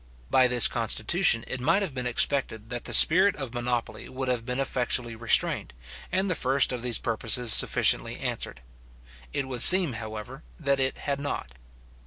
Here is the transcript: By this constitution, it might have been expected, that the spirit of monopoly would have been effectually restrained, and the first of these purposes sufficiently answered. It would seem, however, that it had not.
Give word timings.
By 0.31 0.47
this 0.47 0.67
constitution, 0.67 1.43
it 1.45 1.59
might 1.61 1.83
have 1.83 1.93
been 1.93 2.07
expected, 2.07 2.71
that 2.71 2.85
the 2.85 2.91
spirit 2.93 3.35
of 3.35 3.53
monopoly 3.53 4.09
would 4.09 4.29
have 4.29 4.43
been 4.45 4.59
effectually 4.59 5.15
restrained, 5.15 5.73
and 6.11 6.27
the 6.27 6.33
first 6.33 6.71
of 6.71 6.81
these 6.81 6.97
purposes 6.97 7.53
sufficiently 7.53 8.17
answered. 8.19 8.61
It 9.31 9.47
would 9.47 9.61
seem, 9.61 9.93
however, 9.93 10.41
that 10.59 10.79
it 10.79 10.97
had 10.97 11.19
not. 11.19 11.51